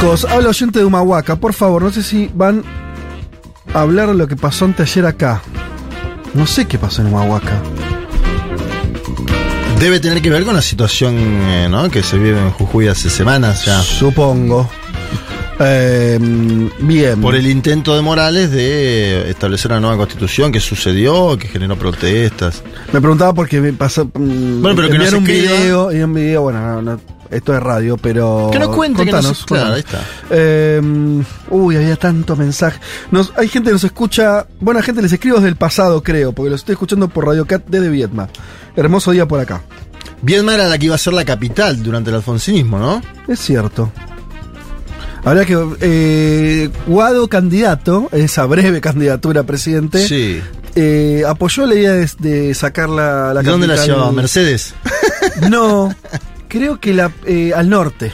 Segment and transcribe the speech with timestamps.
[0.00, 2.64] Chicos, habla oyente de Humahuaca, por favor, no sé si van
[3.74, 5.42] a hablar de lo que pasó anteayer acá.
[6.32, 7.60] No sé qué pasó en Humahuaca.
[9.78, 11.90] Debe tener que ver con la situación eh, ¿no?
[11.90, 13.82] que se vive en Jujuy hace semanas ya.
[13.82, 14.70] Supongo.
[15.58, 16.18] Eh,
[16.80, 17.20] bien.
[17.20, 22.62] Por el intento de Morales de establecer una nueva constitución que sucedió, que generó protestas.
[22.90, 24.06] Me preguntaba porque me pasó.
[24.06, 27.54] mm, Bueno, pero que enviaron nos un video y un video, bueno, no, no, esto
[27.54, 28.48] es radio, pero.
[28.52, 29.76] Que nos cuente, que nos- contanos, claro, contanos.
[29.76, 30.26] ahí está.
[30.30, 32.78] Eh, uy, había tanto mensaje.
[33.10, 34.46] Nos, hay gente que nos escucha.
[34.60, 37.64] Buena gente, les escribo desde el pasado, creo, porque los estoy escuchando por Radio Cat
[37.68, 38.28] desde Vietnam.
[38.76, 39.62] Hermoso día por acá.
[40.22, 43.00] Viedma era la que iba a ser la capital durante el alfonsinismo, ¿no?
[43.28, 43.90] Es cierto.
[45.24, 45.58] Habría que.
[45.80, 50.40] Eh, Guado, candidato, esa breve candidatura a presidente, Sí.
[50.74, 54.12] eh, apoyó la idea de, de sacar la, la ¿De dónde la llevaba?
[54.12, 54.74] ¿Mercedes?
[55.50, 55.94] No,
[56.50, 58.12] creo que la, eh, al norte.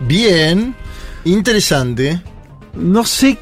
[0.00, 0.76] Bien,
[1.24, 2.20] interesante.
[2.74, 3.38] No sé.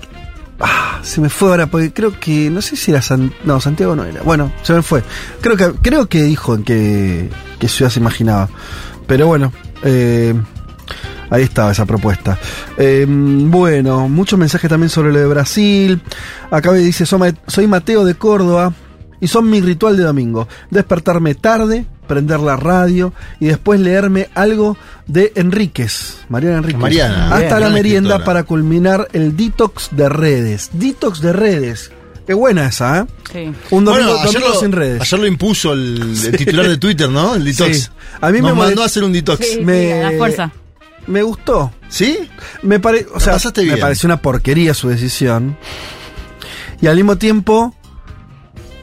[0.58, 2.48] Ah, se me fue ahora, porque creo que.
[2.50, 4.22] No sé si era San, No, Santiago no era.
[4.22, 5.02] Bueno, se me fue.
[5.42, 8.48] Creo que, creo que dijo en qué, qué ciudad se imaginaba.
[9.06, 9.52] Pero bueno,
[9.84, 10.34] eh,
[11.30, 12.38] ahí estaba esa propuesta.
[12.78, 16.00] Eh, bueno, muchos mensajes también sobre lo de Brasil.
[16.50, 18.72] Acá me dice: "Soy Ma- Soy Mateo de Córdoba.
[19.20, 20.46] Y son mi ritual de domingo.
[20.70, 26.80] Despertarme tarde, prender la radio y después leerme algo de Enríquez, Mariana Enríquez.
[26.80, 28.24] Mariana, Hasta bien, la merienda escritora.
[28.24, 30.70] para culminar el detox de redes.
[30.72, 31.92] Detox de redes.
[32.26, 33.04] Qué buena esa, ¿eh?
[33.32, 33.52] Sí.
[33.70, 35.00] Un domingo, Bueno, domingo lo, sin redes.
[35.00, 37.36] ayer lo impuso el, el titular de Twitter, ¿no?
[37.36, 37.78] El detox.
[37.78, 37.88] Sí.
[38.20, 39.46] A mí Nos me mandó molest- a hacer un detox.
[39.46, 40.52] Sí, Me- sí, a la fuerza.
[41.06, 41.72] Me gustó.
[41.88, 42.18] ¿Sí?
[42.62, 43.78] Me, pare- o sea, pasaste me bien.
[43.80, 45.56] pareció una porquería su decisión.
[46.80, 47.75] Y al mismo tiempo,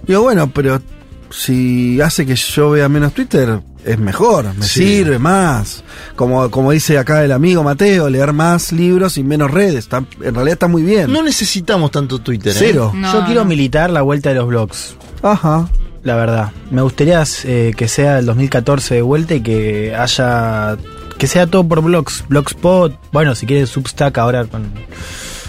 [0.05, 0.81] digo, bueno, pero
[1.29, 4.83] si hace que yo vea menos Twitter, es mejor, me Sí.
[4.85, 5.83] sirve más.
[6.15, 9.75] Como, como dice acá el amigo Mateo, leer más libros y menos redes.
[9.75, 11.11] Está- en realidad está muy bien.
[11.11, 12.51] No necesitamos tanto Twitter.
[12.53, 12.57] ¿eh?
[12.57, 12.91] Cero.
[12.95, 14.95] No, Yo quiero militar la vuelta de los blogs.
[15.21, 15.67] Ajá.
[16.03, 16.51] La verdad.
[16.69, 20.77] Me gustaría eh, que sea el 2014 de vuelta y que haya.
[21.17, 22.25] que sea todo por blogs.
[22.27, 22.93] Blogspot.
[23.13, 24.69] Bueno, si quieres Substack ahora con,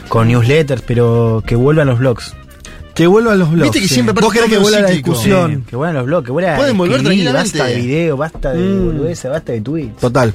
[0.08, 2.34] con newsletters, pero que vuelvan los blogs.
[2.94, 3.64] Que vuelvan los blogs.
[3.64, 3.94] Viste que sí.
[3.94, 5.50] siempre Vos querés que vuelva la discusión.
[5.64, 7.58] Sí, que vuelvan los blogs, que vuelvan Pueden volver tranquilamente.
[7.58, 8.84] Basta de video, basta de Mm.
[8.86, 9.96] boludeces, basta de tweets.
[10.00, 10.32] Total.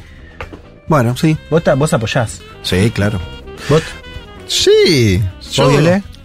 [0.87, 1.37] Bueno, sí.
[1.49, 2.41] Vos, ta- vos apoyás.
[2.63, 3.19] Sí, claro.
[3.69, 3.81] ¿Vos?
[4.47, 5.21] Sí.
[5.51, 5.69] Yo.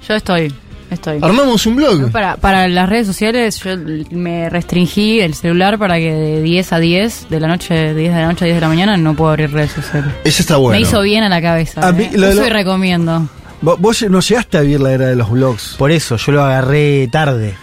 [0.09, 0.53] Yo estoy,
[0.91, 1.19] estoy.
[1.23, 2.11] armamos un blog.
[2.11, 3.71] Para, para las redes sociales yo
[4.11, 8.21] me restringí el celular para que de 10 a 10, de la noche, 10 de
[8.21, 10.11] la noche a 10 de la mañana, no puedo abrir redes sociales.
[10.25, 10.77] Ese está bueno.
[10.79, 11.87] Me hizo bien a la cabeza.
[11.87, 12.11] A mí, ¿eh?
[12.15, 13.29] lo de Eso lo- y recomiendo.
[13.65, 15.77] Vos, vos no llegaste a vivir la era de los blogs.
[15.79, 17.57] Por eso, yo lo agarré tarde.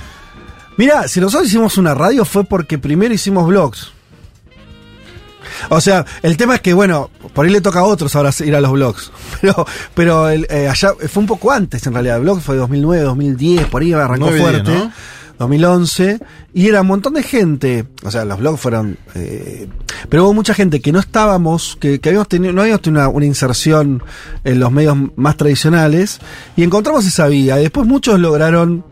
[0.76, 3.92] Mira, si nosotros hicimos una radio fue porque primero hicimos blogs.
[5.70, 8.56] O sea, el tema es que, bueno, por ahí le toca a otros ahora ir
[8.56, 9.12] a los blogs.
[9.42, 12.18] Pero, pero el, eh, allá fue un poco antes, en realidad.
[12.18, 14.72] El blog fue 2009, 2010, por ahí arrancó 9, fuerte.
[14.72, 14.92] ¿no?
[15.42, 16.20] 2011.
[16.54, 17.86] Y era un montón de gente.
[18.04, 18.98] O sea, los blogs fueron.
[19.16, 19.68] eh,
[20.10, 23.10] pero hubo mucha gente que no estábamos, que, que habíamos tenido, no habíamos tenido una,
[23.10, 24.02] una inserción
[24.44, 26.20] en los medios más tradicionales.
[26.56, 27.60] Y encontramos esa vía.
[27.60, 28.86] Y después muchos lograron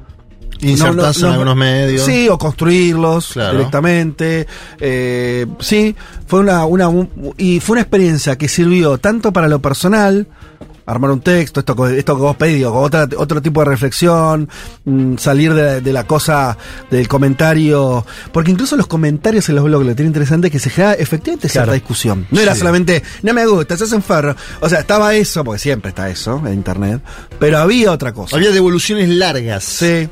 [0.61, 2.01] Insertarse no, no, en no, algunos medios.
[2.05, 3.57] Sí, o construirlos Claro.
[3.57, 4.45] directamente.
[4.81, 5.95] Eh, sí,
[6.27, 10.27] fue una, una un- y fue una experiencia que sirvió tanto para lo personal,
[10.85, 14.49] armar un texto, esto, esto que vos pedís, o otra, otro tipo de reflexión,
[14.85, 16.57] mm, salir de, de la cosa
[16.89, 20.59] del comentario, porque incluso los comentarios en los blogs lo que tiene interesante es que
[20.59, 22.25] se genera efectivamente cierta discusión.
[22.31, 24.35] No era solamente, no me gusta, se hacen ferro.
[24.61, 27.01] O sea, estaba eso, porque siempre está eso en internet,
[27.39, 28.35] pero había otra cosa.
[28.35, 29.63] Había devoluciones largas.
[29.63, 30.09] Sí.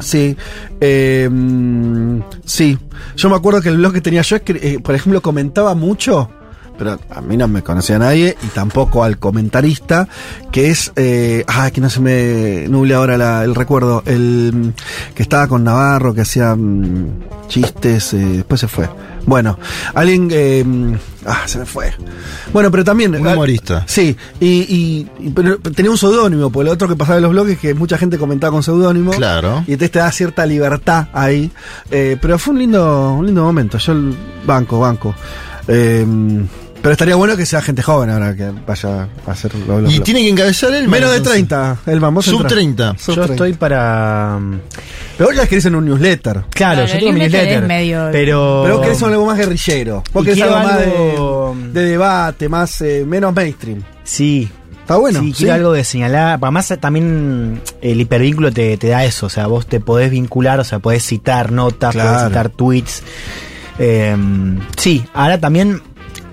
[0.00, 0.36] Sí.
[0.80, 2.78] Eh, mm, sí.
[3.16, 6.30] Yo me acuerdo que el blog que tenía yo, eh, por ejemplo, comentaba mucho.
[6.78, 10.08] Pero a mí no me conocía a nadie y tampoco al comentarista,
[10.50, 15.14] que es, eh, ah, que no se me nuble ahora la- el recuerdo, el mm,
[15.14, 18.88] que estaba con Navarro, que hacía mm, chistes, eh, después se fue.
[19.24, 19.56] Bueno,
[19.94, 20.94] alguien, eh, mm,
[21.26, 21.92] ah, se me fue.
[22.52, 23.14] Bueno, pero también...
[23.14, 23.84] Un humorista.
[23.86, 27.30] Sí, y, y- y- pero tenía un seudónimo, porque lo otro que pasaba en los
[27.32, 29.12] blogs es que mucha gente comentaba con seudónimo.
[29.12, 29.62] Claro.
[29.68, 31.50] Y entonces te da cierta libertad ahí.
[31.92, 33.78] Eh, pero fue un lindo, un lindo momento.
[33.78, 35.14] Yo el banco, banco.
[35.68, 36.06] Eh,
[36.82, 39.52] pero estaría bueno que sea gente joven ahora que vaya a hacer.
[39.88, 40.88] Y tiene que encabezar él.
[40.88, 42.96] Menos de 30, el vamos Sub 30.
[43.06, 44.36] Yo estoy para.
[44.40, 44.58] mm,
[45.16, 46.32] Pero vos ya escribís en un newsletter.
[46.32, 48.60] Claro, Claro, yo el tengo mi newsletter medio- Pero.
[48.64, 50.02] Pero vos querés algo más guerrillero.
[50.12, 50.56] Vos querés algo
[51.54, 53.80] más de debate, más eh, menos mainstream.
[54.02, 54.50] Sí.
[54.80, 55.20] Está bueno.
[55.20, 56.40] sí, quiero algo de señalar.
[56.42, 59.26] Además, también el hipervínculo te, te da eso.
[59.26, 62.10] O sea, vos te podés vincular, o sea, podés citar notas, Claro.
[62.10, 63.02] podés citar tweets.
[63.78, 64.16] Eh,
[64.76, 65.80] sí, ahora también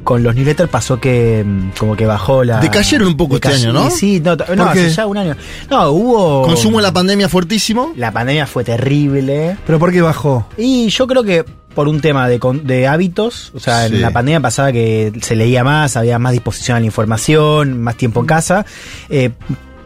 [0.03, 2.59] con los newsletters pasó que mm, como que bajó la.
[2.59, 3.89] Decayeron un poco este año, ¿no?
[3.91, 5.35] Sí, no, no, ¿Por hace ya un año.
[5.69, 6.41] No, hubo.
[6.43, 7.93] Consumo de la pandemia fuertísimo.
[7.95, 9.57] La pandemia fue terrible.
[9.65, 10.47] Pero ¿por qué bajó?
[10.57, 11.45] Y yo creo que
[11.75, 13.95] por un tema de, con- de hábitos, o sea, Sí.
[13.95, 17.95] en la pandemia pasaba que se leía más, había más disposición a la información, más
[17.95, 18.65] tiempo en casa.
[19.09, 19.31] Eh,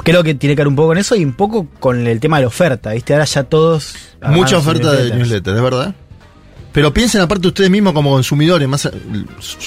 [0.03, 2.37] creo que tiene que ver un poco con eso y un poco con el tema
[2.37, 3.13] de la oferta, ¿viste?
[3.13, 3.95] Ahora ya todos...
[4.25, 5.17] Mucha oferta de newsletters.
[5.17, 5.95] newsletter, es verdad.
[6.73, 8.89] Pero piensen aparte ustedes mismos como consumidores, más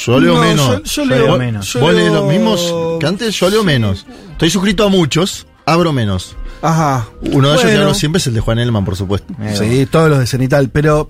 [0.05, 0.67] yo leo No, menos.
[0.67, 1.73] Yo, yo Yo leo leo menos.
[1.73, 4.05] yo Vos lees leo- los mismos que antes, yo leo menos.
[4.33, 6.37] Estoy suscrito a muchos, abro menos.
[6.63, 7.07] Ajá.
[7.33, 9.33] Uno de ellos que hablo siempre es el de Juan Elman, por supuesto.
[9.57, 11.07] Sí, todos los de Cenital, pero.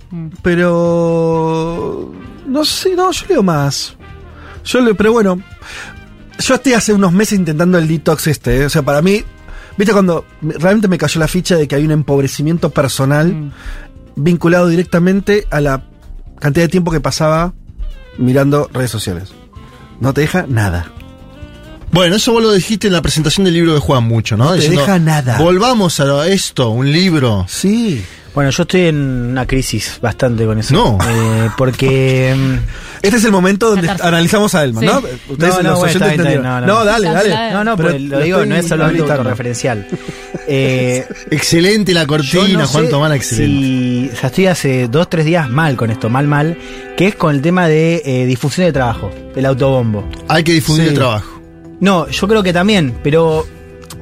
[0.87, 2.11] Pero.
[2.45, 3.95] No sé, no, yo leo más.
[4.65, 5.41] Yo leo, pero bueno.
[6.39, 8.65] Yo estoy hace unos meses intentando el detox este, ¿eh?
[8.65, 9.23] o sea, para mí.
[9.77, 13.51] ¿Viste cuando realmente me cayó la ficha de que hay un empobrecimiento personal Mm.
[14.17, 15.83] Vinculado directamente a la
[16.39, 17.53] cantidad de tiempo que pasaba
[18.17, 19.29] mirando redes sociales?
[20.01, 20.91] No te deja nada.
[21.91, 24.45] Bueno, eso vos lo dijiste en la presentación del libro de Juan mucho, ¿no?
[24.45, 25.37] No te deja nada.
[25.37, 27.45] Volvamos a esto, un libro.
[27.47, 28.03] Sí.
[28.33, 28.95] Bueno, yo estoy en
[29.31, 30.73] una crisis bastante con eso.
[30.73, 30.97] No.
[31.07, 32.35] Eh, porque...
[32.37, 32.55] mm,
[33.01, 34.89] Este es el momento donde analizamos a Elman, Sí.
[34.89, 34.97] ¿no?
[35.29, 36.67] Ustedes No, los no, bueno, oyentes está bien, está no, no.
[36.67, 37.51] No, dale, dale.
[37.53, 39.21] No, no, Pero lo lo digo, no es solamente habilitando.
[39.21, 39.87] autorreferencial.
[40.49, 43.57] Eh, Excelente la cortina, no Juan Tomás, excelente.
[43.67, 46.57] Si, o sea, estoy hace dos, tres días mal con esto, mal, mal,
[46.95, 50.07] que es con el tema de eh, difusión de trabajo, el autobombo.
[50.29, 50.89] Hay que difundir Sí.
[50.91, 51.41] el trabajo.
[51.81, 53.45] No, yo creo que también, pero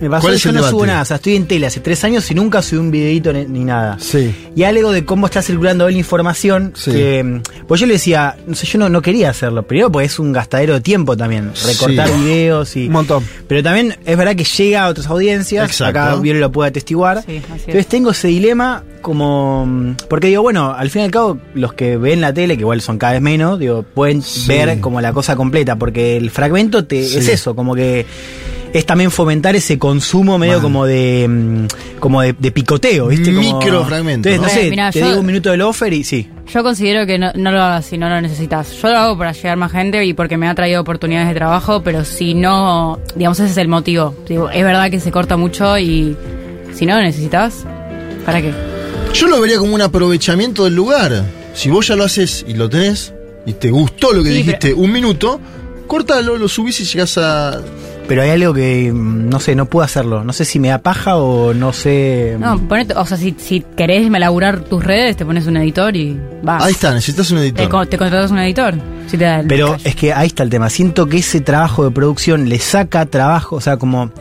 [0.02, 0.72] me pasó ¿Cuál que es yo el no debate?
[0.72, 3.32] subo nada, o sea, estoy en tele hace tres años y nunca subí un videito
[3.34, 3.98] ni, ni nada.
[4.00, 4.34] Sí.
[4.56, 6.92] Y algo de cómo está circulando hoy la información, Sí.
[6.92, 10.06] que, mm, pues yo le decía, no sé, yo no, no quería hacerlo, primero porque
[10.08, 12.14] es un gastadero de tiempo también, recortar Sí.
[12.24, 12.88] videos y...
[12.88, 13.24] Un montón.
[13.48, 16.00] Pero también es verdad que llega a otras audiencias, Exacto.
[16.00, 17.24] acá Viole lo puede atestiguar.
[17.26, 17.60] Sí, así es.
[17.68, 19.66] Entonces tengo ese dilema como...
[19.66, 22.62] mm, Porque digo, bueno, al fin y al cabo, los que ven la tele, que
[22.62, 24.48] igual son cada vez menos, digo, pueden Sí.
[24.48, 27.18] ver como la cosa completa, porque el fragmento te, Sí.
[27.20, 28.06] es eso, como que
[28.74, 33.34] es también fomentar ese consumo medio como de mm, como de, de picoteo, ¿viste?
[33.34, 34.64] Como- Microfragmento, Entonces, no, ¿no?
[34.64, 36.30] sé, mirá, te yo- digo un minuto del offer y sí.
[36.54, 38.72] Yo considero que no, no lo hagas si no lo necesitas.
[38.82, 41.82] Yo lo hago para llegar más gente y porque me ha traído oportunidades de trabajo,
[41.82, 44.14] pero si no, digamos, ese es el motivo.
[44.28, 46.16] Digo, es verdad que se corta mucho y
[46.74, 47.66] si no lo necesitas,
[48.26, 48.54] ¿para qué?
[49.14, 51.24] Yo lo vería como un aprovechamiento del lugar.
[51.54, 53.14] Si vos ya lo haces y lo tenés
[53.46, 55.40] y te gustó lo que Sí, dijiste un minuto,
[55.88, 57.60] cortalo, lo subís y llegás a.
[58.08, 60.24] Pero hay algo que, mm, no sé, no puedo hacerlo.
[60.24, 62.38] No sé si me da paja o no sé...
[62.40, 66.16] No, ponete, o sea, si, si querés elaborar tus redes, te pones un editor y
[66.44, 66.64] vas.
[66.64, 67.70] Ahí está, necesitas un Te, editor.
[67.70, 68.76] co- te contratas un editor.
[69.08, 70.70] Si te da el Pero es que ahí está el tema.
[70.70, 74.12] Siento que ese trabajo de producción le saca trabajo, o sea, como...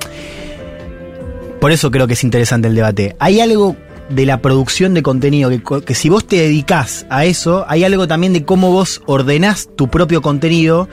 [1.61, 3.17] Por eso creo que es interesante el debate.
[3.19, 3.77] Hay algo
[4.11, 8.07] de la producción de contenido que, que si vos te dedicás a eso, hay algo
[8.07, 10.89] también de cómo vos ordenás tu propio contenido.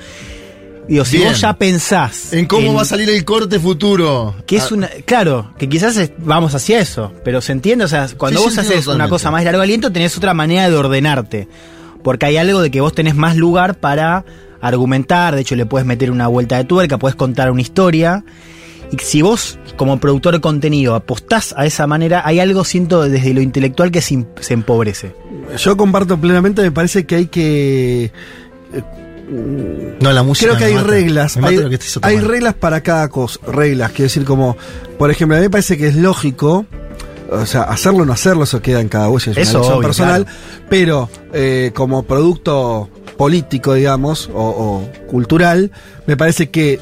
[0.91, 1.29] Digo, si Bien.
[1.29, 2.33] vos ya pensás...
[2.33, 4.35] En cómo va a salir el corte futuro.
[4.45, 4.89] Que es Ah, una.
[5.05, 7.13] Claro, que quizás es- vamos hacia eso.
[7.23, 10.17] Pero se entiende, o sea, cuando Sí, vos haces una cosa más largo aliento, tenés
[10.17, 11.47] otra manera de ordenarte.
[12.03, 14.25] Porque hay algo de que vos tenés más lugar para
[14.59, 15.33] argumentar.
[15.33, 18.25] De hecho, le puedes meter una vuelta de tuerca, puedes contar una historia.
[18.91, 23.33] Y si vos, como productor de contenido, apostás a esa manera, hay algo, siento, desde
[23.33, 25.15] lo intelectual que se, se empobrece.
[25.57, 28.11] Yo comparto plenamente, me parece que hay que.
[29.31, 30.47] No, la música.
[30.47, 30.87] Creo que hay mata.
[30.87, 31.37] reglas.
[31.37, 31.59] Hay,
[32.01, 33.39] hay reglas para cada cosa.
[33.47, 34.57] Reglas, quiero decir, como.
[34.97, 36.65] Por ejemplo, a mí me parece que es lógico.
[37.31, 39.73] O sea, hacerlo o no hacerlo, eso queda en cada uno, es una Eso, elección
[39.77, 40.25] obvio, personal.
[40.25, 40.37] claro.
[40.69, 45.71] Pero eh, como producto político, digamos, o, o cultural,
[46.07, 46.79] me parece que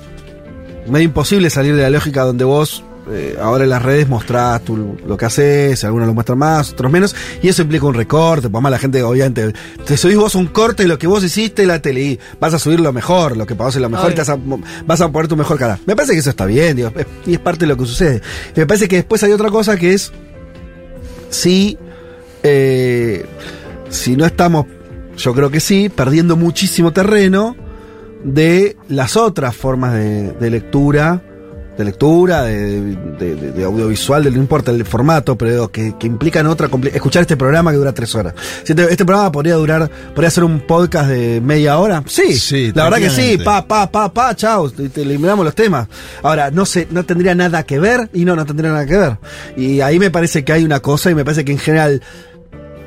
[0.88, 4.98] medio imposible salir de la lógica donde vos eh, ahora en las redes mostrás tú
[5.06, 8.62] lo que haces, algunos lo muestran más, otros menos, y eso implica un recorte, pues
[8.62, 9.54] más la gente obviamente,
[9.86, 12.54] te subís vos un corte de lo que vos hiciste en la tele y vas
[12.54, 14.38] a subir lo mejor, lo que es lo mejor, y te vas, a,
[14.86, 15.80] vas a poner tu mejor cara.
[15.86, 16.92] Me parece que eso está bien, digo,
[17.26, 18.22] y es parte de lo que sucede.
[18.56, 20.12] Y me parece que después hay otra cosa que es,
[21.30, 21.78] si,
[22.44, 23.26] eh,
[23.90, 24.66] si no estamos,
[25.18, 27.56] yo creo que sí, perdiendo muchísimo terreno
[28.24, 31.24] de las otras formas de, de lectura,
[31.80, 36.06] de lectura, de, de- de- de audiovisual, de, no importa el formato, pero que, que
[36.08, 38.34] implican otra escuchar este programa que dura tres horas.
[38.68, 42.04] Este, programa podría durar, podría ser un podcast de media hora.
[42.06, 45.88] Sí, Sí, la verdad que sí, pa, pa, pa, pa, chao, te, eliminamos los temas.
[46.22, 49.18] Ahora, no sé, no tendría nada que ver, y no, no tendría nada que ver.
[49.58, 52.02] Y ahí me parece que hay una cosa, y me parece que en general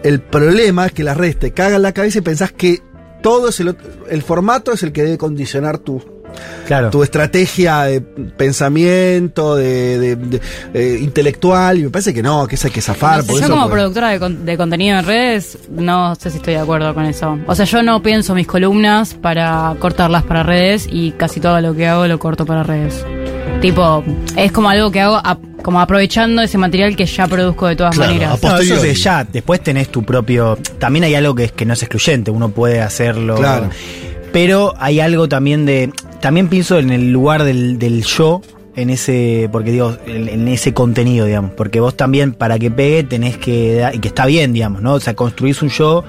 [0.03, 2.81] el problema es que las redes te cagan la cabeza y pensás que
[3.23, 3.77] todo es el,
[4.11, 6.03] el formato es el que debe condicionar tu,
[6.67, 6.91] Claro.
[6.91, 10.41] tu estrategia de pensamiento, de, de- de,
[10.75, 13.19] eh, intelectual, y me parece que no, que eso hay que zafar.
[13.19, 16.15] No sé, por yo eso, como porque- productora de, con- de contenido en redes, no
[16.15, 17.39] sé si estoy de acuerdo con eso.
[17.47, 21.75] O sea, yo no pienso mis columnas para cortarlas para redes y casi todo lo
[21.75, 23.05] que hago lo corto para redes.
[23.61, 24.03] Tipo,
[24.37, 27.95] es como algo que hago a- como aprovechando ese material que ya produzco de todas
[27.95, 28.43] Claro, maneras.
[28.43, 29.23] No, eso es ya.
[29.25, 30.59] Después tenés tu propio.
[30.81, 32.33] También hay algo que es que no es excluyente.
[32.33, 33.37] Uno puede hacerlo.
[33.37, 33.71] Claro.
[34.33, 35.93] Pero hay algo también de.
[36.21, 38.41] También pienso en el lugar del, del yo.
[38.75, 39.49] En ese.
[39.53, 41.53] Porque digo, en, en ese contenido, digamos.
[41.53, 43.87] Porque vos también, para que pegue, tenés que.
[43.93, 44.95] Y que está bien, digamos, ¿no?
[44.95, 46.05] O sea, construís un yo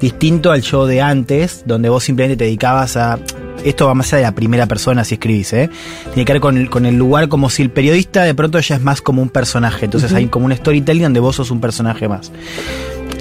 [0.00, 3.18] distinto al yo de antes, donde vos simplemente te dedicabas a.
[3.64, 5.70] Esto va más allá de la primera persona si escribís, ¿eh?
[6.12, 8.76] Tiene que ver con el, con el lugar como si el periodista de pronto ya
[8.76, 9.86] es más como un personaje.
[9.86, 12.30] Entonces hay como un storytelling donde vos sos un personaje más.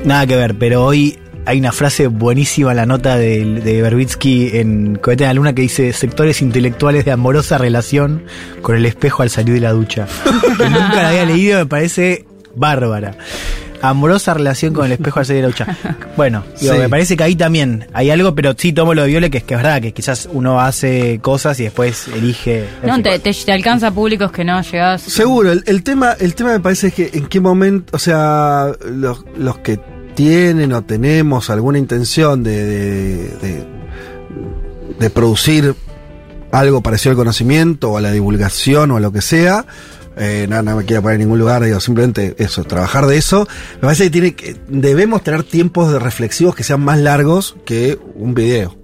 [0.04, 4.52] Nada que ver, pero hoy hay una frase buenísima en la nota de, de Berbitsky
[4.58, 8.24] en Cohete en la Luna que dice sectores intelectuales de amorosa relación
[8.62, 10.08] con el espejo al salir de la ducha.
[10.58, 13.16] que nunca la había leído, me parece bárbara.
[13.82, 15.78] Amorosa relación con el espejo al salir de la ducha.
[16.16, 16.80] Bueno, digo, Sí.
[16.80, 19.44] me parece que ahí también hay algo, pero sí tomo lo de Viole, que es
[19.44, 22.64] que es verdad, que quizás uno hace cosas y después elige.
[22.86, 25.02] No, te, te, te alcanza públicos que no llegás.
[25.02, 29.26] Seguro, el, el tema, el tema me parece que en qué momento, o sea, los,
[29.38, 29.78] los que
[30.16, 33.66] tienen o tenemos alguna intención de, de,
[35.00, 35.76] de- producir
[36.52, 39.66] algo parecido al conocimiento o a la divulgación o a lo que sea,
[40.16, 43.48] eh, no, no me quiero poner en ningún lugar, digo, simplemente eso, trabajar de eso,
[43.76, 48.00] me parece que, tiene que debemos tener tiempos de reflexivos que sean más largos que
[48.16, 48.78] un video.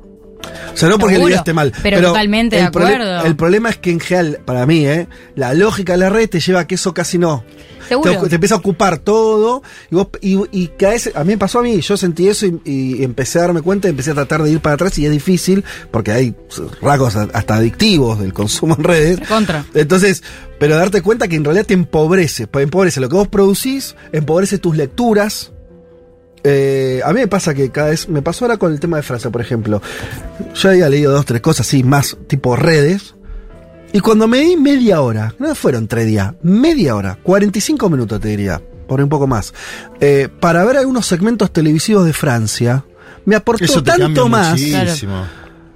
[0.74, 1.74] O sea, no porque el Seguro, video esté mal.
[1.84, 3.26] pero totalmente de acuerdo.
[3.26, 5.08] El problema es que en general, para mí, ¿eh?
[5.36, 7.44] la lógica de la red te lleva a que eso casi no.
[7.90, 10.10] Te, te empieza a ocupar todo y, vos,
[10.52, 10.70] y,
[11.16, 13.88] a mí me pasó a mí, yo sentí eso y, y empecé a darme cuenta
[13.88, 16.36] y empecé a tratar de ir para atrás y es difícil porque hay
[16.84, 19.28] rasgos hasta adictivos del consumo en redes.
[19.28, 19.66] Contra.
[19.74, 20.22] Entonces,
[20.60, 24.78] pero darte cuenta que en realidad te empobrece, empobrece lo que vos producís, empobrece tus
[24.78, 25.52] lecturas.
[26.44, 29.04] Eh, a mí me pasa que cada vez, me pasó ahora con el tema de
[29.04, 29.82] Francia, por ejemplo.
[30.56, 33.16] Yo había leído dos, tres cosas así, más tipo redes.
[33.92, 38.28] Y cuando me di media hora, no fueron tres días, media hora, 45 minutos te
[38.28, 39.52] diría, por un poco más,
[40.00, 42.86] eh, para ver algunos segmentos televisivos de Francia,
[43.26, 44.52] me aportó Eso te tanto más.
[44.52, 45.26] muchísimo.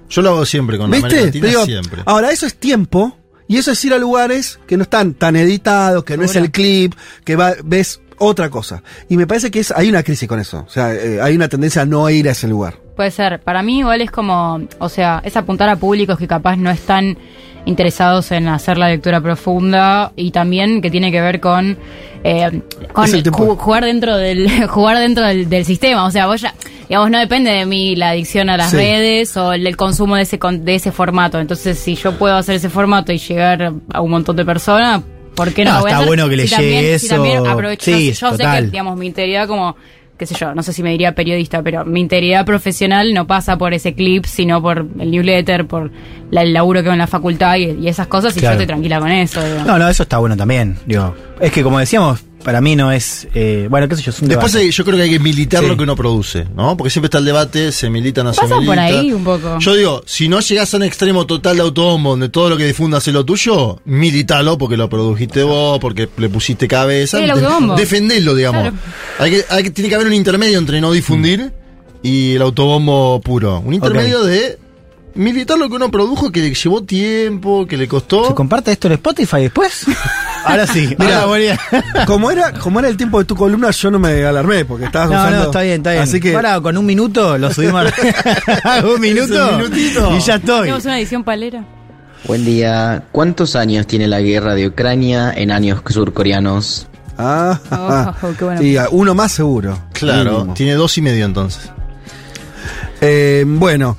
[0.08, 1.18] Yo lo hago siempre con la ¿Viste?
[1.18, 2.02] América digo, siempre.
[2.06, 3.18] Ahora, eso es tiempo.
[3.46, 6.50] Y eso es ir a lugares que no están tan editados, que no es el
[6.50, 6.94] clip,
[7.24, 8.82] que va, ves otra cosa.
[9.08, 10.64] Y me parece que es, hay una crisis con eso.
[10.66, 12.74] O sea, eh, hay una tendencia a no ir a ese lugar.
[12.96, 13.40] Puede ser.
[13.40, 17.18] Para mí igual es como, o sea, es apuntar a públicos que capaz no están
[17.66, 21.78] interesados en hacer la lectura profunda y también que tiene que ver con,
[22.22, 22.60] eh,
[22.92, 26.04] con ju- jugar dentro del jugar dentro del, del sistema.
[26.04, 26.54] O sea, vos ya,
[26.88, 28.76] digamos, no depende de mí la adicción a las Sí.
[28.76, 31.40] redes o el, el consumo de ese de ese formato.
[31.40, 35.00] Entonces, si yo puedo hacer ese formato y llegar a un montón de personas,
[35.34, 36.08] ¿por qué no, No, lo voy a está hacer?
[36.08, 37.14] bueno que le Si también- llegue si eso.
[37.16, 38.64] también aprovecho- Sí, yo sé total.
[38.64, 39.76] que, digamos, mi integridad como
[40.16, 43.58] qué sé yo, no sé si me diría periodista, pero mi integridad profesional no pasa
[43.58, 45.90] por ese clip, sino por el newsletter, por
[46.30, 48.54] la- el laburo que hago en la facultad y, y esas cosas, y Claro.
[48.54, 49.40] yo estoy tranquila con eso.
[49.66, 50.76] No, no, eso está bueno también.
[50.86, 53.26] Digo, es que como decíamos, para mí no es.
[53.34, 54.66] eh, bueno, qué sé yo, es un Después debate.
[54.66, 55.68] hay- yo creo que hay que militar Sí.
[55.68, 56.76] lo que uno produce, ¿no?
[56.76, 58.64] Porque siempre está el debate, se milita, no se milita.
[58.66, 59.58] por ahí un poco.
[59.58, 62.66] Yo digo, si no llegás a un extremo total de autobombo donde todo lo que
[62.66, 67.16] difundas es lo tuyo, militalo porque lo produjiste vos, porque le pusiste cabeza.
[67.18, 67.74] Sí, el de- autobombo.
[67.76, 68.62] defendelo, digamos.
[68.62, 68.76] Claro.
[69.18, 71.52] Hay que, hay que, tiene que haber un intermedio entre no difundir
[72.02, 73.60] y el autobombo puro.
[73.64, 74.58] Un intermedio de
[75.14, 78.26] militar lo que uno produjo, que le llevó tiempo, que le costó.
[78.28, 79.86] ¿Se comparte esto en Spotify después?
[80.44, 80.94] Ahora sí.
[80.98, 81.24] Mira.
[82.06, 85.10] Como era, como era el tiempo de tu columna, yo no me alarmé porque estabas
[85.10, 85.36] No, usando.
[85.38, 86.02] no, está bien, está bien.
[86.02, 86.34] Así que.
[86.34, 87.86] Ahora con un minuto lo subimos.
[88.64, 89.52] a- un minuto.
[89.56, 90.16] minutito.
[90.16, 90.60] Y ya estoy.
[90.62, 91.64] Tenemos una edición palera.
[92.26, 93.02] Buen día.
[93.12, 96.86] ¿Cuántos años tiene la guerra de Ucrania en años surcoreanos?
[97.18, 97.60] Ah,
[98.22, 98.80] Oh, qué bueno.
[98.82, 99.78] a uno más seguro.
[99.92, 100.54] Claro, Mínimo.
[100.54, 101.70] tiene dos y medio entonces.
[103.00, 103.96] Eh, bueno,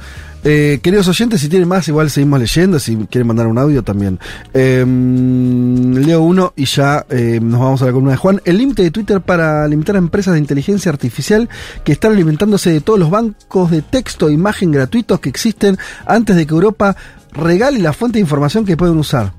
[0.48, 2.78] eh, queridos oyentes, si tienen más, igual seguimos leyendo.
[2.78, 4.20] Si quieren mandar un audio también.
[4.54, 8.42] Eh, leo uno y ya eh, nos vamos a la columna de Juan.
[8.46, 11.50] El límite de Twitter para limitar a empresas de inteligencia artificial
[11.84, 16.36] que están alimentándose de todos los bancos de texto e imagen gratuitos que existen antes
[16.36, 16.96] de que Europa
[17.32, 19.34] regale la fuente de información que pueden usar.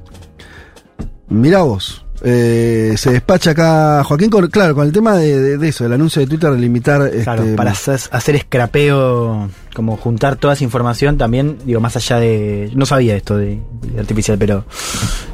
[1.28, 2.05] Mirá vos.
[2.22, 5.92] Eh, se despacha acá Joaquín con, claro, con el tema de, de- de eso, del
[5.94, 10.64] anuncio de Twitter de limitar Claro, este, para hacer, hacer scrapeo, como juntar toda esa
[10.64, 12.70] información también, digo, más allá de...
[12.74, 13.60] No sabía esto de,
[13.92, 14.64] de artificial, pero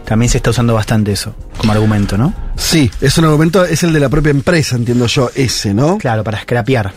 [0.04, 2.34] también se está usando bastante eso como argumento, ¿no?
[2.56, 5.98] Sí, es un argumento, es el de la propia empresa, entiendo yo, ese, ¿no?
[5.98, 6.92] Claro, para scrapear.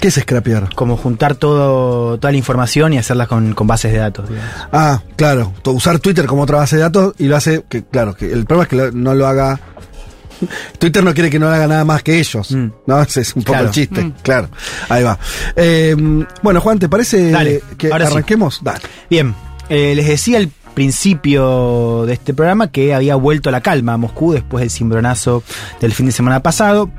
[0.00, 0.74] ¿Qué es scrapear?
[0.74, 4.50] Como juntar todo, toda la información y hacerla con, con bases de datos, digamos.
[4.72, 8.32] Ah, claro, usar Twitter como otra base de datos y lo hace, que claro, que
[8.32, 9.58] el problema es que lo- no lo haga...
[10.78, 12.66] Twitter no quiere que no lo haga nada más que ellos, Mm.
[12.86, 13.00] ¿no?
[13.02, 13.68] Ese es un poco Claro.
[13.68, 14.12] el chiste, Mm.
[14.22, 14.48] claro.
[14.88, 15.18] Ahí va.
[15.56, 15.96] Eh,
[16.42, 18.12] bueno, Juan, ¿te parece Dale, que ahora sí.
[18.12, 18.60] arranquemos?
[18.62, 18.80] Dale.
[19.08, 19.34] Bien,
[19.68, 24.34] eh, les decía al principio de este programa que había vuelto la calma a Moscú
[24.34, 25.42] después del cimbronazo
[25.80, 26.90] del fin de semana pasado.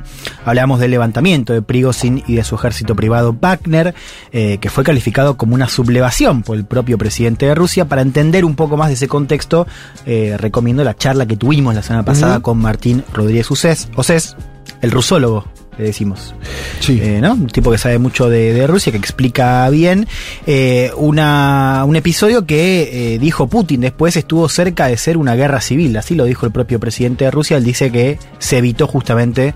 [0.46, 3.94] Hablamos del levantamiento de Prigozhin y de su ejército privado Wagner,
[4.32, 7.86] eh, que fue calificado como una sublevación por el propio presidente de Rusia.
[7.86, 9.68] Para entender un poco más de ese contexto,
[10.08, 14.36] eh, recomiendo la charla que tuvimos la semana pasada con Martín Rodríguez Océs,
[14.82, 15.46] el rusólogo,
[15.78, 16.34] le decimos.
[16.80, 17.00] Sí.
[17.02, 17.34] Eh, ¿no?
[17.34, 20.08] Un tipo que sabe mucho de, de Rusia, que explica bien.
[20.46, 25.62] eh, una, un episodio que eh, dijo Putin después estuvo cerca de ser una guerra
[25.62, 27.58] civil, así lo dijo el propio presidente de Rusia.
[27.58, 29.54] Él dice que se evitó justamente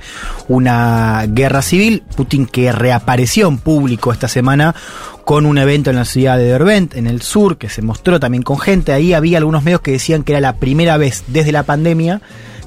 [0.48, 2.04] una guerra civil.
[2.16, 4.76] Putin que reapareció en público esta semana
[5.26, 8.44] con un evento en la ciudad de Derbent, en el sur, que se mostró también
[8.44, 8.92] con gente.
[8.92, 12.22] Ahí había algunos medios que decían que era la primera vez desde la pandemia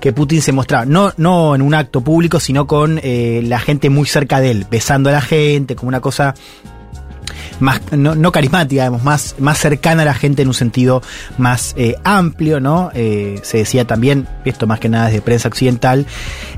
[0.04, 3.88] que Putin se mostraba, no, no en un acto público, sino con eh, la gente
[3.88, 6.34] muy cerca de él, besando a la gente, como una cosa
[7.58, 11.00] más, no, no carismática, digamos, más, más cercana a la gente en un sentido
[11.38, 12.90] más eh, amplio, ¿no?
[12.92, 16.04] Eh, se decía también, esto más que nada desde prensa occidental,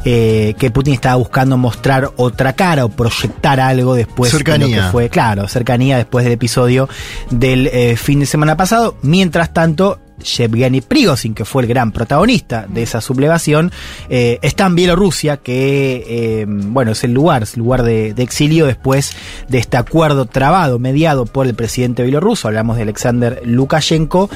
[0.05, 4.87] eh, que Putin estaba buscando mostrar otra cara o proyectar algo después de lo Cercanía.
[4.87, 6.89] que fue, claro, cercanía después del episodio
[7.31, 8.97] del fin de semana pasado.
[9.03, 13.73] Mientras tanto, Yevgeny Prigozhin, que fue el gran protagonista de esa sublevación,
[14.09, 18.23] eh, está en Bielorrusia, que eh, bueno, es el lugar, es el lugar de, de
[18.23, 19.13] exilio después
[19.49, 24.31] de este acuerdo trabado, mediado por el presidente bielorruso, hablamos de Alexander Lukashenko,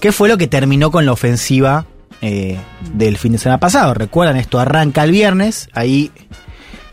[0.00, 1.86] que fue lo que terminó con la ofensiva
[2.20, 2.58] eh,
[2.94, 3.94] del fin de semana pasado.
[3.94, 6.10] Recuerdan, esto arranca el viernes, ahí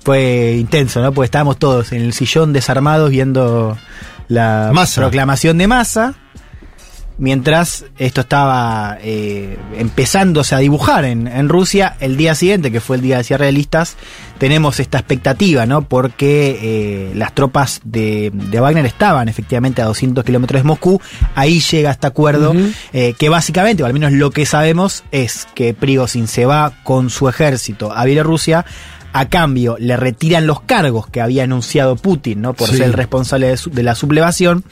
[0.04, 1.12] fue intenso, ¿no?
[1.12, 3.78] Porque estábamos todos en el sillón desarmados viendo
[4.28, 6.16] la proclamación de masa.
[7.20, 12.96] Mientras esto estaba eh, empezándose a dibujar en, en Rusia, el día siguiente, que fue
[12.96, 13.98] el día de cierre de listas,
[14.38, 15.82] tenemos esta expectativa, ¿no?
[15.82, 21.02] Porque eh, las tropas de, de Wagner estaban efectivamente a 200 kilómetros de Moscú.
[21.36, 22.54] Ahí llega este acuerdo,
[22.94, 27.10] eh, que básicamente, o al menos lo que sabemos, es que Prigozhin se va con
[27.10, 28.66] su ejército a Bielorrusia.
[29.12, 32.54] A cambio, le retiran los cargos que había anunciado Putin, ¿no?
[32.54, 32.78] Por Sí.
[32.78, 34.64] ser el responsable de, su- de la sublevación.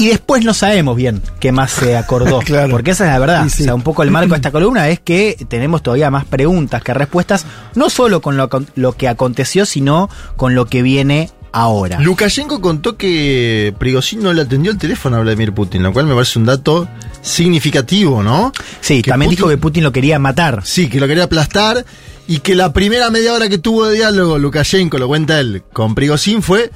[0.00, 2.40] Y después no sabemos bien qué más se acordó.
[2.50, 2.70] Claro.
[2.70, 3.46] Porque esa es la verdad.
[3.48, 3.62] Sí.
[3.62, 6.82] O sea, un poco el marco de esta columna es que tenemos todavía más preguntas
[6.82, 12.00] que respuestas, no solo con lo, que aconteció, sino con lo que viene ahora.
[12.00, 16.14] Lukashenko contó que Prigozhin no le atendió el teléfono a Vladimir Putin, lo cual me
[16.14, 16.88] parece un dato
[17.20, 18.52] significativo, ¿no?
[18.80, 20.62] Sí, que también Putin- dijo que Putin lo quería matar.
[20.64, 21.84] Sí, que lo quería aplastar
[22.26, 25.94] y que la primera media hora que tuvo de diálogo Lukashenko, lo cuenta él, con
[25.94, 26.70] Prigozhin fue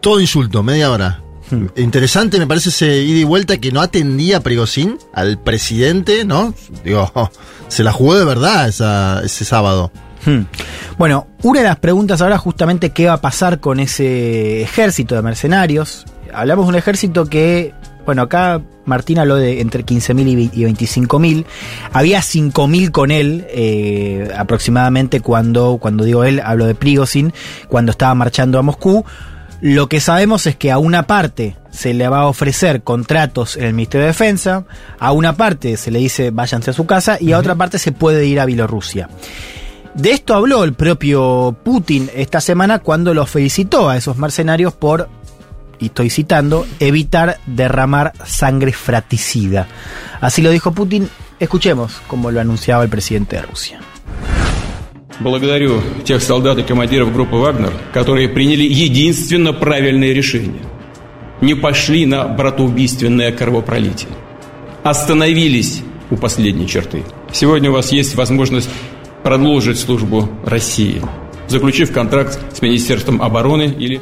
[0.00, 1.23] todo insulto, media hora.
[1.50, 1.66] Hmm.
[1.76, 6.54] Interesante me parece ese ida y vuelta que no atendía a Prigozhin, al presidente, ¿no?
[6.84, 7.10] Digo,
[7.68, 8.68] se la jugó de verdad
[9.24, 9.90] ese sábado.
[10.24, 10.42] Hmm.
[10.96, 15.22] Bueno, una de las preguntas ahora justamente qué va a pasar con ese ejército de
[15.22, 16.06] mercenarios.
[16.32, 17.74] Hablamos de un ejército que,
[18.06, 21.44] bueno, acá Martín habló de entre 15.000 y ve- y 25.000.
[21.92, 27.32] Había 5.000 con él eh, aproximadamente cuando, cuando digo él, hablo de Prigozhin,
[27.68, 29.04] cuando estaba marchando a Moscú.
[29.66, 33.64] Lo que sabemos es que a una parte se le va a ofrecer contratos en
[33.64, 34.66] el Ministerio de Defensa,
[34.98, 37.90] a una parte se le dice váyanse a su casa y a otra parte se
[37.90, 39.08] puede ir a Bielorrusia.
[39.94, 45.08] De esto habló el propio Putin esta semana cuando los felicitó a esos mercenarios por,
[45.78, 49.66] y estoy citando, evitar derramar sangre fratricida.
[50.20, 51.08] Así lo dijo Putin.
[51.40, 53.80] Escuchemos como lo anunciaba el presidente de Rusia.
[55.20, 60.62] Благодарю тех солдат и командиров группы «Вагнер», которые приняли единственно правильное решение
[61.40, 64.10] не пошли на братоубийственное кровопролитие.
[64.82, 67.04] Остановились у последней черты.
[67.32, 68.68] Сегодня у вас есть возможность
[69.22, 71.02] продолжить службу России,
[71.48, 74.00] заключив контракт с Министерством обороны или